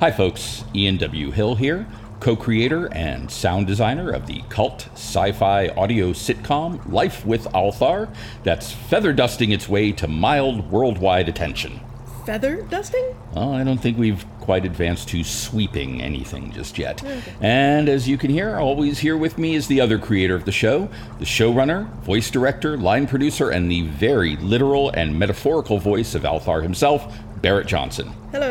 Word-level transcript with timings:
Hi, 0.00 0.10
folks. 0.10 0.64
Ian 0.74 0.96
W. 0.96 1.30
Hill 1.30 1.56
here, 1.56 1.86
co 2.20 2.34
creator 2.34 2.90
and 2.94 3.30
sound 3.30 3.66
designer 3.66 4.10
of 4.10 4.26
the 4.26 4.40
cult 4.48 4.88
sci 4.94 5.30
fi 5.32 5.68
audio 5.68 6.14
sitcom 6.14 6.90
Life 6.90 7.26
with 7.26 7.44
Althar, 7.48 8.08
that's 8.42 8.72
feather 8.72 9.12
dusting 9.12 9.52
its 9.52 9.68
way 9.68 9.92
to 9.92 10.08
mild 10.08 10.70
worldwide 10.70 11.28
attention. 11.28 11.80
Feather 12.24 12.62
dusting? 12.62 13.14
Well, 13.34 13.52
I 13.52 13.62
don't 13.62 13.76
think 13.76 13.98
we've 13.98 14.24
quite 14.40 14.64
advanced 14.64 15.08
to 15.10 15.22
sweeping 15.22 16.00
anything 16.00 16.50
just 16.50 16.78
yet. 16.78 17.02
Oh, 17.04 17.22
and 17.42 17.86
as 17.86 18.08
you 18.08 18.16
can 18.16 18.30
hear, 18.30 18.58
always 18.58 19.00
here 19.00 19.18
with 19.18 19.36
me 19.36 19.54
is 19.54 19.66
the 19.66 19.82
other 19.82 19.98
creator 19.98 20.34
of 20.34 20.46
the 20.46 20.52
show, 20.52 20.88
the 21.18 21.26
showrunner, 21.26 21.92
voice 22.04 22.30
director, 22.30 22.78
line 22.78 23.06
producer, 23.06 23.50
and 23.50 23.70
the 23.70 23.82
very 23.82 24.36
literal 24.36 24.88
and 24.92 25.18
metaphorical 25.18 25.78
voice 25.78 26.14
of 26.14 26.22
Althar 26.22 26.62
himself, 26.62 27.12
Barrett 27.42 27.66
Johnson. 27.66 28.12
Hello. 28.32 28.49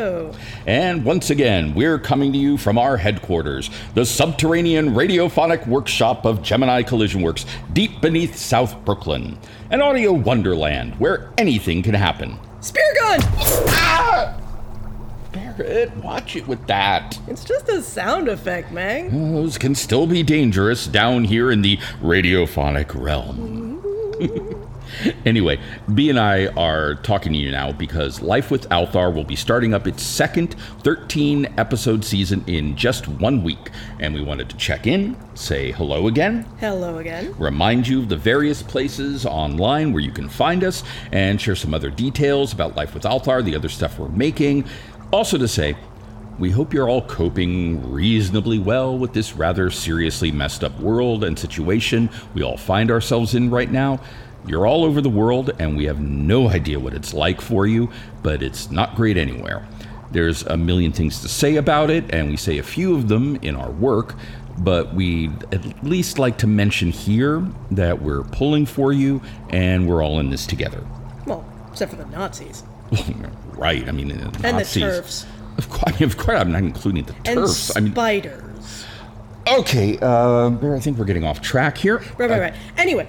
And 0.65 1.03
once 1.03 1.29
again, 1.29 1.73
we're 1.73 1.99
coming 1.99 2.31
to 2.33 2.37
you 2.37 2.57
from 2.57 2.77
our 2.77 2.97
headquarters, 2.97 3.69
the 3.93 4.05
subterranean 4.05 4.89
radiophonic 4.89 5.67
workshop 5.67 6.25
of 6.25 6.41
Gemini 6.41 6.83
Collision 6.83 7.21
Works, 7.21 7.45
deep 7.73 8.01
beneath 8.01 8.35
South 8.35 8.83
Brooklyn. 8.85 9.37
An 9.71 9.81
audio 9.81 10.11
wonderland 10.11 10.95
where 10.99 11.31
anything 11.37 11.83
can 11.83 11.93
happen. 11.93 12.37
Spear 12.61 12.93
gun! 12.99 13.19
Ah! 13.21 14.35
Barrett, 15.31 15.95
watch 15.97 16.35
it 16.35 16.47
with 16.47 16.65
that. 16.67 17.19
It's 17.27 17.43
just 17.43 17.69
a 17.69 17.81
sound 17.81 18.27
effect, 18.27 18.71
Mang. 18.71 19.33
Those 19.33 19.57
can 19.57 19.75
still 19.75 20.07
be 20.07 20.23
dangerous 20.23 20.87
down 20.87 21.23
here 21.23 21.51
in 21.51 21.61
the 21.61 21.77
radiophonic 22.01 22.99
realm. 22.99 23.68
anyway, 25.25 25.59
B 25.93 26.09
and 26.09 26.19
I 26.19 26.47
are 26.47 26.95
talking 26.95 27.33
to 27.33 27.39
you 27.39 27.51
now 27.51 27.71
because 27.71 28.21
Life 28.21 28.51
with 28.51 28.67
Althar 28.69 29.13
will 29.13 29.23
be 29.23 29.35
starting 29.35 29.73
up 29.73 29.87
its 29.87 30.03
second 30.03 30.55
13 30.83 31.53
episode 31.57 32.03
season 32.03 32.43
in 32.47 32.75
just 32.75 33.07
one 33.07 33.43
week. 33.43 33.69
And 33.99 34.13
we 34.13 34.21
wanted 34.21 34.49
to 34.49 34.57
check 34.57 34.87
in, 34.87 35.17
say 35.35 35.71
hello 35.71 36.07
again, 36.07 36.45
Hello 36.59 36.97
again. 36.97 37.33
remind 37.37 37.87
you 37.87 37.99
of 37.99 38.09
the 38.09 38.17
various 38.17 38.61
places 38.63 39.25
online 39.25 39.93
where 39.93 40.01
you 40.01 40.11
can 40.11 40.29
find 40.29 40.63
us, 40.63 40.83
and 41.11 41.39
share 41.39 41.55
some 41.55 41.73
other 41.73 41.89
details 41.89 42.53
about 42.53 42.75
Life 42.75 42.93
with 42.93 43.03
Althar, 43.03 43.43
the 43.43 43.55
other 43.55 43.69
stuff 43.69 43.99
we're 43.99 44.09
making. 44.09 44.65
Also, 45.11 45.37
to 45.37 45.47
say, 45.47 45.75
we 46.39 46.49
hope 46.51 46.73
you're 46.73 46.89
all 46.89 47.01
coping 47.01 47.91
reasonably 47.91 48.57
well 48.59 48.97
with 48.97 49.13
this 49.13 49.33
rather 49.33 49.69
seriously 49.69 50.31
messed 50.31 50.63
up 50.63 50.79
world 50.79 51.23
and 51.23 51.37
situation 51.37 52.09
we 52.33 52.41
all 52.41 52.57
find 52.57 52.89
ourselves 52.89 53.35
in 53.35 53.49
right 53.49 53.69
now. 53.69 53.99
You're 54.47 54.65
all 54.65 54.85
over 54.85 55.01
the 55.01 55.09
world, 55.09 55.51
and 55.59 55.75
we 55.75 55.83
have 55.85 55.99
no 55.99 56.47
idea 56.49 56.79
what 56.79 56.93
it's 56.93 57.13
like 57.13 57.41
for 57.41 57.67
you, 57.67 57.91
but 58.23 58.41
it's 58.41 58.71
not 58.71 58.95
great 58.95 59.17
anywhere. 59.17 59.67
There's 60.11 60.43
a 60.43 60.55
million 60.55 60.93
things 60.93 61.21
to 61.21 61.27
say 61.27 61.57
about 61.57 61.89
it, 61.89 62.05
and 62.13 62.29
we 62.29 62.37
say 62.37 62.57
a 62.57 62.63
few 62.63 62.95
of 62.95 63.09
them 63.09 63.35
in 63.41 63.55
our 63.57 63.69
work, 63.69 64.15
but 64.59 64.93
we'd 64.95 65.31
at 65.53 65.83
least 65.83 66.19
like 66.19 66.37
to 66.39 66.47
mention 66.47 66.89
here 66.89 67.45
that 67.71 68.01
we're 68.01 68.23
pulling 68.23 68.65
for 68.65 68.93
you 68.93 69.21
and 69.49 69.87
we're 69.87 70.03
all 70.03 70.19
in 70.19 70.29
this 70.29 70.45
together. 70.47 70.83
Well, 71.25 71.45
except 71.69 71.91
for 71.91 71.97
the 71.97 72.05
Nazis. 72.05 72.63
right, 73.55 73.87
I 73.87 73.91
mean, 73.91 74.07
the 74.07 74.23
And 74.23 74.33
the 74.33 74.51
Nazis- 74.51 74.83
TERFs. 74.83 75.25
Of 75.59 75.69
course, 75.69 75.83
I 75.87 75.91
mean, 75.99 76.03
of 76.09 76.17
course, 76.17 76.39
I'm 76.41 76.51
not 76.51 76.61
including 76.63 77.03
the 77.03 77.13
And 77.25 77.39
TERFs. 77.39 77.77
I 77.77 77.79
mean, 77.81 77.91
spiders. 77.91 78.85
okay, 79.47 79.97
uh, 80.01 80.49
I 80.75 80.79
think 80.79 80.97
we're 80.97 81.05
getting 81.05 81.23
off 81.25 81.41
track 81.41 81.77
here. 81.77 81.97
Right, 82.17 82.29
right, 82.29 82.31
Uh, 82.31 82.39
right. 82.39 82.53
Anyway, 82.77 83.07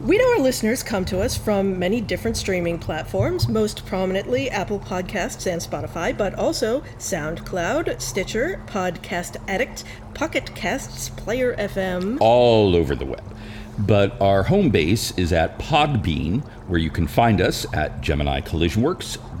we 0.00 0.16
know 0.16 0.30
our 0.34 0.38
listeners 0.38 0.82
come 0.84 1.04
to 1.06 1.20
us 1.20 1.36
from 1.36 1.76
many 1.78 2.00
different 2.00 2.36
streaming 2.36 2.78
platforms, 2.78 3.48
most 3.48 3.84
prominently 3.84 4.48
Apple 4.48 4.78
Podcasts 4.78 5.50
and 5.50 5.60
Spotify, 5.60 6.16
but 6.16 6.34
also 6.36 6.82
SoundCloud, 6.98 8.00
Stitcher, 8.00 8.60
Podcast 8.66 9.36
Addict, 9.48 9.82
Pocket 10.14 10.54
Casts, 10.54 11.08
Player 11.10 11.54
FM. 11.58 12.18
all 12.20 12.76
over 12.76 12.94
the 12.94 13.04
web. 13.06 13.24
But 13.80 14.20
our 14.20 14.42
home 14.44 14.70
base 14.70 15.16
is 15.18 15.32
at 15.32 15.58
Podbean, 15.58 16.42
where 16.68 16.80
you 16.80 16.90
can 16.90 17.06
find 17.06 17.40
us 17.40 17.64
at 17.72 18.00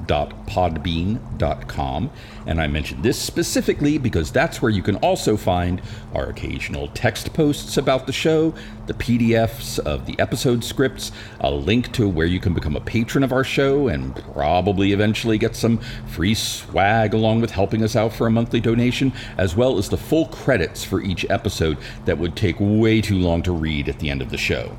GeminiCollisionWorks.podbean.com. 0.08 2.10
And 2.46 2.60
I 2.60 2.66
mention 2.66 3.02
this 3.02 3.20
specifically 3.20 3.98
because 3.98 4.32
that's 4.32 4.62
where 4.62 4.70
you 4.70 4.82
can 4.82 4.96
also 4.96 5.36
find 5.36 5.82
our 6.14 6.28
occasional 6.28 6.88
text 6.88 7.32
posts 7.34 7.76
about 7.76 8.06
the 8.06 8.12
show, 8.12 8.54
the 8.86 8.94
PDFs 8.94 9.78
of 9.80 10.06
the 10.06 10.18
episode 10.18 10.64
scripts, 10.64 11.12
a 11.40 11.50
link 11.50 11.92
to 11.92 12.08
where 12.08 12.26
you 12.26 12.40
can 12.40 12.54
become 12.54 12.76
a 12.76 12.80
patron 12.80 13.22
of 13.22 13.32
our 13.32 13.44
show, 13.44 13.88
and 13.88 14.16
probably 14.32 14.92
eventually 14.92 15.36
get 15.36 15.54
some 15.54 15.78
free 16.06 16.34
swag 16.34 17.12
along 17.12 17.42
with 17.42 17.50
helping 17.50 17.82
us 17.82 17.94
out 17.94 18.12
for 18.12 18.26
a 18.26 18.30
monthly 18.30 18.60
donation, 18.60 19.12
as 19.36 19.54
well 19.54 19.76
as 19.78 19.90
the 19.90 19.98
full 19.98 20.26
credits 20.28 20.84
for 20.84 21.02
each 21.02 21.26
episode 21.28 21.76
that 22.06 22.16
would 22.16 22.34
take 22.34 22.56
way 22.58 23.02
too 23.02 23.18
long 23.18 23.42
to 23.42 23.52
read 23.52 23.88
at 23.88 23.98
the 23.98 24.08
end 24.08 24.22
of 24.22 24.30
the 24.30 24.38
show. 24.38 24.74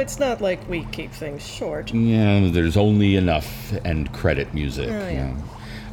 It's 0.00 0.18
not 0.18 0.40
like 0.40 0.66
we 0.68 0.84
keep 0.86 1.12
things 1.12 1.46
short. 1.46 1.92
Yeah, 1.94 2.48
there's 2.50 2.76
only 2.76 3.16
enough 3.16 3.72
end 3.84 4.12
credit 4.12 4.52
music. 4.54 4.88
Oh, 4.90 5.08
yeah. 5.08 5.36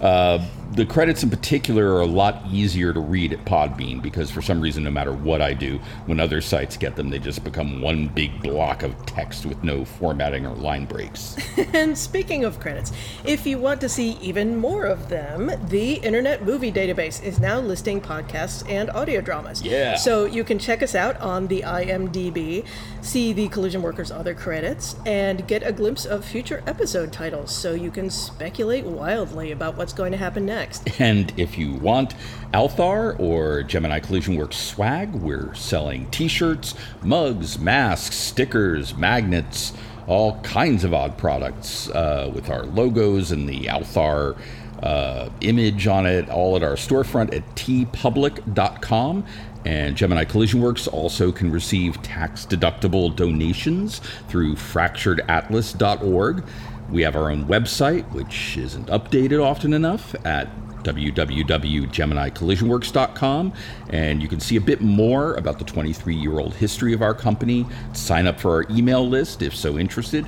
Uh, 0.02 0.46
the 0.72 0.86
credits 0.86 1.24
in 1.24 1.30
particular 1.30 1.94
are 1.94 2.02
a 2.02 2.06
lot 2.06 2.44
easier 2.52 2.94
to 2.94 3.00
read 3.00 3.34
at 3.34 3.44
Podbean 3.46 4.02
because 4.02 4.30
for 4.30 4.42
some 4.42 4.60
reason, 4.60 4.84
no 4.84 4.92
matter 4.92 5.14
what 5.14 5.42
I 5.42 5.54
do, 5.54 5.80
when 6.06 6.20
other 6.20 6.42
sites 6.42 6.78
get 6.78 6.96
them, 6.96 7.10
they 7.10 7.20
just 7.20 7.44
become 7.44 7.82
one 7.82 8.08
big 8.08 8.42
block 8.42 8.84
of 8.84 9.06
text 9.06 9.46
with 9.46 9.64
no 9.64 9.86
formatting 9.86 10.46
or 10.46 10.56
line 10.56 10.86
breaks. 10.86 11.36
And 11.74 11.98
speaking 11.98 12.44
of 12.44 12.60
credits, 12.60 12.92
if 13.26 13.46
you 13.46 13.60
want 13.60 13.82
to 13.82 13.90
see 13.90 14.12
even 14.22 14.56
more 14.58 14.86
of 14.86 15.10
them, 15.10 15.52
the 15.68 15.96
Internet 15.96 16.44
Movie 16.44 16.72
Database 16.72 17.22
is 17.22 17.40
now 17.40 17.60
listing 17.60 18.00
podcasts 18.00 18.68
and 18.70 18.90
audio 18.92 19.22
dramas. 19.22 19.62
Yeah. 19.62 19.96
So 19.96 20.26
you 20.26 20.44
can 20.44 20.60
check 20.60 20.82
us 20.82 20.96
out 20.96 21.20
on 21.20 21.48
the 21.48 21.62
IMDb, 21.62 22.66
see 23.02 23.34
the 23.34 23.48
Collision 23.50 23.82
Workers' 23.82 24.12
other 24.12 24.34
credits, 24.34 24.96
and 25.06 25.48
get 25.48 25.62
a 25.62 25.72
glimpse 25.72 26.06
of 26.06 26.26
future 26.26 26.64
episode 26.66 27.12
titles 27.12 27.54
so 27.54 27.74
you 27.74 27.92
can 27.92 28.10
speculate 28.10 28.86
wildly 28.86 29.52
about 29.52 29.76
what's 29.78 29.94
going 29.94 30.12
to 30.12 30.18
happen 30.18 30.46
next. 30.46 30.57
And 31.00 31.32
if 31.38 31.58
you 31.58 31.74
want 31.76 32.16
Althar 32.54 33.20
or 33.20 33.64
Gemini 33.64 34.00
Collision 34.00 34.36
Works 34.36 34.58
swag, 34.58 35.14
we're 35.14 35.54
selling 35.54 36.10
t 36.12 36.28
shirts, 36.28 36.74
mugs, 37.04 37.60
masks, 37.60 38.16
stickers, 38.16 38.96
magnets, 38.96 39.74
all 40.08 40.40
kinds 40.42 40.84
of 40.84 40.94
odd 40.94 41.18
products 41.18 41.90
uh, 41.90 42.32
with 42.34 42.50
our 42.50 42.64
logos 42.66 43.32
and 43.32 43.48
the 43.48 43.66
Althar 43.66 44.38
uh, 44.82 45.30
image 45.42 45.88
on 45.88 46.06
it, 46.06 46.30
all 46.30 46.56
at 46.56 46.64
our 46.64 46.76
storefront 46.76 47.36
at 47.36 47.44
teepublic.com. 47.56 49.26
And 49.66 49.98
Gemini 49.98 50.24
Collision 50.24 50.62
Works 50.62 50.88
also 50.88 51.32
can 51.32 51.52
receive 51.52 52.02
tax 52.02 52.46
deductible 52.46 53.14
donations 53.14 54.00
through 54.30 54.56
fracturedatlas.org. 54.56 56.44
We 56.92 57.02
have 57.02 57.16
our 57.16 57.32
own 57.32 57.46
website, 57.46 58.12
which 58.14 58.58
isn't 58.58 58.88
updated 58.88 59.44
often 59.44 59.74
enough, 59.74 60.14
at 60.26 60.48
www.geminicollisionworks.com. 60.84 63.54
And 63.90 64.22
you 64.22 64.30
can 64.30 64.40
see 64.40 64.56
a 64.56 64.62
bit 64.62 64.82
more 64.82 65.34
about 65.36 65.60
the 65.60 65.66
23 65.66 66.16
year 66.16 66.40
old 66.40 66.54
history 66.54 66.94
of 66.94 67.02
our 67.02 67.14
company. 67.14 67.66
Sign 67.94 68.26
up 68.28 68.40
for 68.40 68.52
our 68.52 68.66
email 68.72 69.06
list 69.08 69.42
if 69.42 69.56
so 69.56 69.78
interested. 69.78 70.26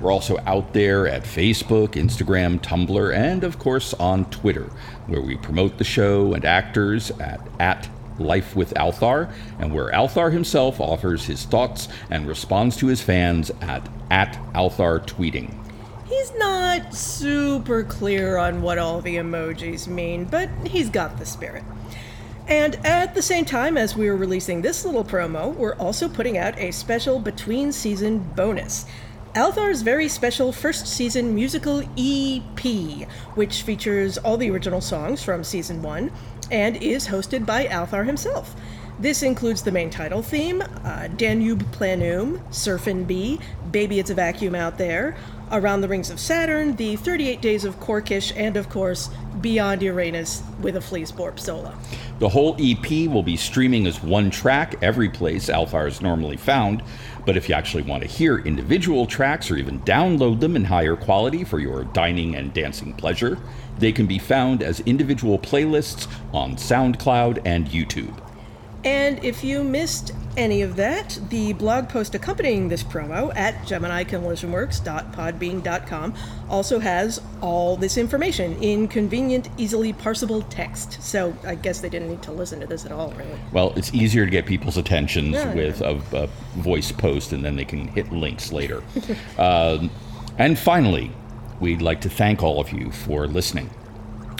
We're 0.00 0.12
also 0.12 0.38
out 0.46 0.72
there 0.72 1.06
at 1.06 1.24
Facebook, 1.24 1.88
Instagram, 1.88 2.62
Tumblr, 2.62 3.14
and 3.14 3.44
of 3.44 3.58
course 3.58 3.92
on 3.94 4.24
Twitter, 4.30 4.70
where 5.06 5.20
we 5.20 5.36
promote 5.36 5.76
the 5.76 5.84
show 5.84 6.32
and 6.32 6.46
actors 6.46 7.10
at, 7.20 7.46
at 7.60 7.86
Life 8.18 8.56
with 8.56 8.72
Althar, 8.74 9.30
and 9.58 9.74
where 9.74 9.92
Althar 9.92 10.32
himself 10.32 10.80
offers 10.80 11.26
his 11.26 11.44
thoughts 11.44 11.88
and 12.08 12.26
responds 12.26 12.78
to 12.78 12.86
his 12.86 13.02
fans 13.02 13.50
at, 13.60 13.86
at 14.10 14.32
Althar 14.54 15.06
Tweeting. 15.06 15.54
He's 16.10 16.34
not 16.34 16.92
super 16.92 17.84
clear 17.84 18.36
on 18.36 18.62
what 18.62 18.78
all 18.78 19.00
the 19.00 19.14
emojis 19.14 19.86
mean, 19.86 20.24
but 20.24 20.50
he's 20.66 20.90
got 20.90 21.18
the 21.18 21.24
spirit. 21.24 21.62
And 22.48 22.74
at 22.84 23.14
the 23.14 23.22
same 23.22 23.44
time 23.44 23.76
as 23.76 23.94
we 23.94 24.08
are 24.08 24.16
releasing 24.16 24.60
this 24.60 24.84
little 24.84 25.04
promo, 25.04 25.54
we're 25.54 25.76
also 25.76 26.08
putting 26.08 26.36
out 26.36 26.58
a 26.58 26.72
special 26.72 27.20
between 27.20 27.70
season 27.70 28.28
bonus. 28.34 28.86
Althar's 29.36 29.82
very 29.82 30.08
special 30.08 30.50
first 30.50 30.88
season 30.88 31.32
musical 31.32 31.84
EP, 31.96 33.06
which 33.36 33.62
features 33.62 34.18
all 34.18 34.36
the 34.36 34.50
original 34.50 34.80
songs 34.80 35.22
from 35.22 35.44
season 35.44 35.80
1 35.80 36.10
and 36.50 36.76
is 36.78 37.06
hosted 37.06 37.46
by 37.46 37.66
Althar 37.66 38.04
himself. 38.04 38.56
This 39.00 39.22
includes 39.22 39.62
the 39.62 39.72
main 39.72 39.88
title 39.88 40.20
theme, 40.20 40.60
uh, 40.60 41.08
Danube 41.16 41.62
Planum, 41.72 42.38
Surfin' 42.50 43.06
Bee, 43.06 43.40
Baby 43.70 43.98
It's 43.98 44.10
a 44.10 44.14
Vacuum 44.14 44.54
Out 44.54 44.76
There, 44.76 45.16
Around 45.50 45.80
the 45.80 45.88
Rings 45.88 46.10
of 46.10 46.20
Saturn, 46.20 46.76
the 46.76 46.96
38 46.96 47.40
Days 47.40 47.64
of 47.64 47.80
Korkish, 47.80 48.30
and 48.36 48.58
of 48.58 48.68
course, 48.68 49.08
Beyond 49.40 49.80
Uranus 49.80 50.42
with 50.60 50.76
a 50.76 50.80
Fleeceborp 50.80 51.40
solo. 51.40 51.74
The 52.18 52.28
whole 52.28 52.54
EP 52.60 53.08
will 53.08 53.22
be 53.22 53.38
streaming 53.38 53.86
as 53.86 54.02
one 54.02 54.30
track 54.30 54.74
every 54.82 55.08
place 55.08 55.48
Althar 55.48 55.88
is 55.88 56.02
normally 56.02 56.36
found. 56.36 56.82
But 57.24 57.38
if 57.38 57.48
you 57.48 57.54
actually 57.54 57.84
want 57.84 58.02
to 58.02 58.08
hear 58.08 58.40
individual 58.40 59.06
tracks 59.06 59.50
or 59.50 59.56
even 59.56 59.80
download 59.80 60.40
them 60.40 60.56
in 60.56 60.64
higher 60.64 60.96
quality 60.96 61.42
for 61.44 61.58
your 61.58 61.84
dining 61.84 62.34
and 62.34 62.52
dancing 62.52 62.92
pleasure, 62.92 63.38
they 63.78 63.92
can 63.92 64.06
be 64.06 64.18
found 64.18 64.62
as 64.62 64.80
individual 64.80 65.38
playlists 65.38 66.06
on 66.34 66.56
SoundCloud 66.56 67.40
and 67.46 67.66
YouTube. 67.68 68.14
And 68.84 69.24
if 69.24 69.44
you 69.44 69.62
missed 69.62 70.12
any 70.36 70.62
of 70.62 70.76
that, 70.76 71.18
the 71.28 71.52
blog 71.54 71.88
post 71.88 72.14
accompanying 72.14 72.68
this 72.68 72.84
promo 72.84 73.34
at 73.36 73.54
GeminiCollisionWorks.podbean.com 73.66 76.14
also 76.48 76.78
has 76.78 77.20
all 77.40 77.76
this 77.76 77.96
information 77.98 78.54
in 78.62 78.86
convenient, 78.88 79.48
easily 79.58 79.92
parsable 79.92 80.44
text. 80.48 81.02
So 81.02 81.36
I 81.44 81.56
guess 81.56 81.80
they 81.80 81.88
didn't 81.88 82.08
need 82.08 82.22
to 82.22 82.32
listen 82.32 82.60
to 82.60 82.66
this 82.66 82.86
at 82.86 82.92
all, 82.92 83.10
really. 83.12 83.38
Well, 83.52 83.72
it's 83.76 83.92
easier 83.92 84.24
to 84.24 84.30
get 84.30 84.46
people's 84.46 84.76
attentions 84.76 85.34
Yeah, 85.34 85.52
with 85.54 85.80
a, 85.80 86.00
a 86.12 86.26
voice 86.60 86.92
post, 86.92 87.32
and 87.32 87.44
then 87.44 87.56
they 87.56 87.64
can 87.64 87.88
hit 87.88 88.12
links 88.12 88.52
later. 88.52 88.82
um, 89.38 89.90
and 90.38 90.58
finally, 90.58 91.10
we'd 91.60 91.82
like 91.82 92.00
to 92.02 92.08
thank 92.08 92.42
all 92.42 92.60
of 92.60 92.72
you 92.72 92.90
for 92.90 93.26
listening. 93.26 93.70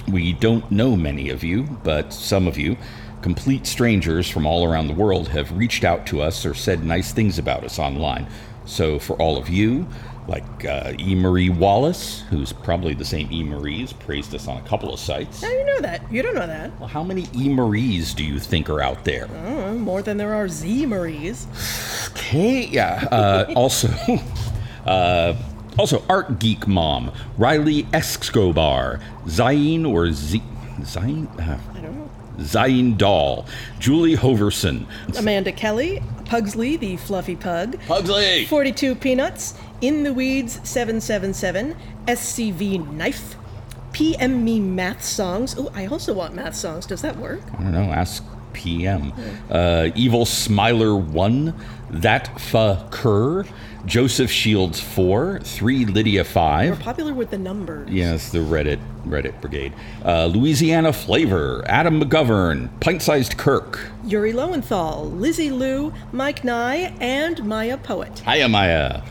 We 0.08 0.32
don't 0.32 0.70
know 0.70 0.96
many 0.96 1.30
of 1.30 1.44
you, 1.44 1.64
but 1.84 2.12
some 2.12 2.48
of 2.48 2.56
you, 2.56 2.76
complete 3.22 3.66
strangers 3.66 4.28
from 4.28 4.46
all 4.46 4.64
around 4.64 4.86
the 4.88 4.94
world, 4.94 5.28
have 5.28 5.52
reached 5.52 5.84
out 5.84 6.06
to 6.06 6.22
us 6.22 6.44
or 6.46 6.54
said 6.54 6.84
nice 6.84 7.12
things 7.12 7.38
about 7.38 7.64
us 7.64 7.78
online. 7.78 8.26
So, 8.66 8.98
for 8.98 9.14
all 9.16 9.36
of 9.36 9.48
you, 9.48 9.86
like 10.28 10.64
uh, 10.64 10.92
E. 10.98 11.14
Marie 11.14 11.50
Wallace, 11.50 12.22
who's 12.30 12.52
probably 12.52 12.94
the 12.94 13.04
same 13.04 13.30
E. 13.32 13.42
Marie's, 13.42 13.92
praised 13.92 14.34
us 14.34 14.46
on 14.46 14.58
a 14.58 14.62
couple 14.62 14.92
of 14.92 15.00
sites. 15.00 15.40
Do 15.40 15.48
you 15.48 15.64
know 15.64 15.80
that? 15.80 16.10
You 16.12 16.22
don't 16.22 16.34
know 16.34 16.46
that. 16.46 16.78
Well, 16.78 16.88
how 16.88 17.02
many 17.02 17.26
E. 17.34 17.48
Marie's 17.48 18.14
do 18.14 18.22
you 18.24 18.38
think 18.38 18.70
are 18.70 18.80
out 18.80 19.04
there? 19.04 19.28
Oh, 19.46 19.74
more 19.74 20.02
than 20.02 20.18
there 20.18 20.34
are 20.34 20.48
Z 20.48 20.86
Maries. 20.86 21.46
Okay, 22.10 22.66
yeah. 22.66 23.08
Uh, 23.10 23.52
also, 23.56 23.88
uh, 24.86 25.34
also 25.78 26.04
Art 26.08 26.38
Geek 26.38 26.66
Mom, 26.66 27.12
Riley 27.38 27.86
Escobar, 27.92 29.00
Zayn 29.26 29.88
or 29.88 30.12
Z, 30.12 30.42
Zayn, 30.80 31.26
uh, 31.40 31.58
I 31.74 31.80
don't 31.80 31.96
know. 31.96 32.10
Zayn 32.38 32.96
Doll, 32.96 33.46
Julie 33.78 34.16
Hoverson, 34.16 34.86
Amanda 35.18 35.52
Kelly, 35.52 36.02
Pugsley, 36.24 36.76
the 36.76 36.96
fluffy 36.96 37.36
pug, 37.36 37.78
Pugsley, 37.86 38.46
42 38.46 38.94
Peanuts, 38.94 39.54
In 39.80 40.02
the 40.04 40.12
Weeds 40.12 40.54
777, 40.68 41.76
SCV 42.06 42.90
Knife, 42.92 43.36
PM 43.92 44.44
Me 44.44 44.60
Math 44.60 45.02
Songs. 45.04 45.54
Oh, 45.58 45.70
I 45.74 45.86
also 45.86 46.14
want 46.14 46.34
math 46.34 46.54
songs. 46.54 46.86
Does 46.86 47.02
that 47.02 47.16
work? 47.16 47.40
I 47.58 47.62
don't 47.62 47.72
know, 47.72 47.90
ask 47.92 48.24
PM, 48.52 49.12
uh, 49.50 49.88
Evil 49.94 50.24
Smiler 50.24 50.96
1, 50.96 51.54
That 51.90 52.40
Fa 52.40 52.86
Kerr, 52.90 53.44
Joseph 53.86 54.30
Shields 54.30 54.80
4, 54.80 55.40
3 55.40 55.84
Lydia 55.86 56.24
5. 56.24 56.70
We're 56.70 56.84
popular 56.84 57.14
with 57.14 57.30
the 57.30 57.38
numbers. 57.38 57.90
Yes, 57.90 58.30
the 58.30 58.38
Reddit 58.38 58.80
Reddit 59.04 59.40
Brigade. 59.40 59.72
Uh, 60.04 60.26
Louisiana 60.26 60.92
Flavor, 60.92 61.64
Adam 61.66 62.00
McGovern, 62.00 62.68
Pint 62.80 63.02
Sized 63.02 63.38
Kirk. 63.38 63.90
Yuri 64.04 64.32
Lowenthal, 64.32 65.10
Lizzie 65.10 65.50
Lou, 65.50 65.92
Mike 66.12 66.44
Nye, 66.44 66.94
and 67.00 67.42
Maya 67.44 67.78
Poet. 67.78 68.20
Hiya, 68.20 68.48
Maya. 68.48 69.02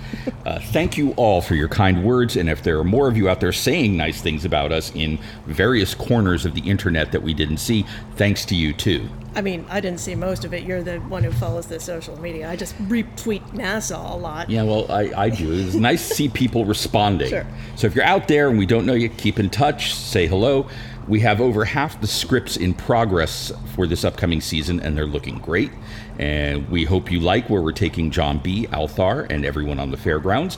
Uh, 0.45 0.59
thank 0.59 0.97
you 0.97 1.11
all 1.11 1.41
for 1.41 1.55
your 1.55 1.67
kind 1.67 2.03
words, 2.03 2.35
and 2.35 2.49
if 2.49 2.63
there 2.63 2.77
are 2.79 2.83
more 2.83 3.07
of 3.07 3.17
you 3.17 3.29
out 3.29 3.39
there 3.39 3.51
saying 3.51 3.97
nice 3.97 4.21
things 4.21 4.45
about 4.45 4.71
us 4.71 4.91
in 4.95 5.17
various 5.45 5.93
corners 5.93 6.45
of 6.45 6.53
the 6.53 6.61
internet 6.61 7.11
that 7.11 7.21
we 7.21 7.33
didn't 7.33 7.57
see, 7.57 7.85
thanks 8.15 8.45
to 8.45 8.55
you 8.55 8.73
too. 8.73 9.09
I 9.35 9.41
mean, 9.41 9.65
I 9.69 9.79
didn't 9.79 9.99
see 9.99 10.15
most 10.15 10.43
of 10.43 10.53
it. 10.53 10.63
You're 10.63 10.81
the 10.81 10.97
one 11.01 11.23
who 11.23 11.31
follows 11.31 11.67
the 11.67 11.79
social 11.79 12.19
media. 12.19 12.49
I 12.49 12.55
just 12.55 12.75
retweet 12.89 13.41
NASA 13.51 14.11
a 14.11 14.15
lot. 14.15 14.49
Yeah, 14.59 14.65
well, 14.65 14.91
I, 14.91 15.11
I 15.15 15.29
do. 15.29 15.53
It's 15.53 15.75
nice 15.75 16.05
to 16.09 16.15
see 16.15 16.27
people 16.27 16.65
responding. 16.65 17.29
Sure. 17.29 17.47
So 17.77 17.87
if 17.87 17.95
you're 17.95 18.03
out 18.03 18.27
there 18.27 18.49
and 18.49 18.57
we 18.59 18.65
don't 18.65 18.85
know 18.85 18.93
you, 18.93 19.07
keep 19.07 19.39
in 19.39 19.49
touch, 19.49 19.93
say 19.93 20.27
hello. 20.27 20.67
We 21.07 21.21
have 21.21 21.39
over 21.39 21.63
half 21.63 22.01
the 22.01 22.07
scripts 22.07 22.57
in 22.57 22.73
progress 22.73 23.53
for 23.73 23.87
this 23.87 24.03
upcoming 24.03 24.41
season, 24.41 24.81
and 24.81 24.97
they're 24.97 25.05
looking 25.05 25.37
great. 25.39 25.71
And 26.19 26.69
we 26.69 26.83
hope 26.83 27.09
you 27.09 27.21
like 27.21 27.49
where 27.49 27.61
we're 27.61 27.71
taking 27.71 28.11
John 28.11 28.39
B., 28.39 28.67
Althar, 28.67 29.27
and 29.31 29.45
everyone 29.45 29.79
on 29.79 29.91
the 29.91 29.97
fairgrounds. 29.97 30.57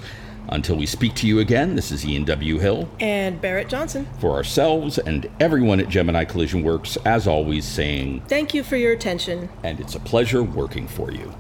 Until 0.50 0.76
we 0.78 0.88
speak 0.88 1.14
to 1.16 1.28
you 1.28 1.40
again, 1.40 1.76
this 1.76 1.92
is 1.92 2.04
Ian 2.04 2.26
W. 2.26 2.58
Hill 2.58 2.90
And 3.00 3.40
Barrett 3.40 3.70
Johnson, 3.70 4.08
for 4.20 4.32
ourselves 4.32 4.98
and 4.98 5.30
everyone 5.40 5.80
at 5.80 5.88
Gemini 5.90 6.26
Collision 6.26 6.64
Works, 6.64 6.98
as 7.06 7.28
always, 7.28 7.64
saying, 7.66 8.24
thank 8.28 8.56
you 8.56 8.64
for 8.64 8.76
your 8.78 8.92
attention. 8.94 9.48
and 9.64 9.80
it's 9.80 9.94
a 9.94 10.00
pleasure 10.00 10.42
working 10.42 10.88
for 10.88 11.12
you. 11.12 11.32